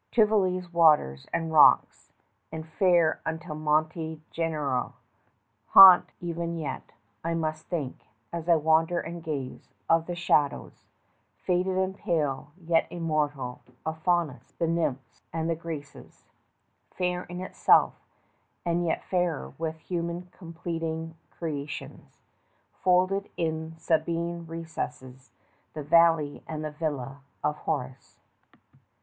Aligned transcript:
10 0.15 0.25
Tivoli's 0.25 0.73
waters 0.73 1.27
and 1.31 1.53
rocks; 1.53 2.11
and 2.51 2.67
fair 2.67 3.21
unto 3.23 3.53
Monte 3.53 4.19
Gennaro, 4.31 4.93
(Haunt 5.67 6.07
even 6.19 6.57
yet, 6.57 6.93
I 7.23 7.35
must 7.35 7.67
think, 7.67 8.07
as 8.33 8.49
I 8.49 8.55
wander 8.55 8.99
and 8.99 9.21
gaze, 9.23 9.75
of 9.87 10.07
the 10.07 10.15
shadows, 10.15 10.87
Faded 11.45 11.77
and 11.77 11.95
pale, 11.95 12.51
yet 12.59 12.87
immortal, 12.89 13.61
of 13.85 13.99
Faunus, 14.01 14.53
the 14.53 14.65
Nymphs, 14.65 15.21
and 15.31 15.47
the 15.47 15.55
Graces,) 15.55 16.25
Fair 16.89 17.25
in 17.25 17.39
itself, 17.39 17.93
and 18.65 18.83
yet 18.83 19.03
fairer 19.03 19.53
with 19.59 19.77
human 19.81 20.29
completing 20.31 21.13
creations, 21.29 22.17
Folded 22.73 23.29
in 23.37 23.77
Sabine 23.77 24.47
recesses 24.47 25.31
the 25.75 25.83
valley 25.83 26.41
and 26.47 26.65
villa 26.79 27.21
of 27.43 27.55
Horace. 27.55 28.19